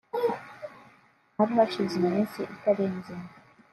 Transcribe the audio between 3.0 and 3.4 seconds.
ine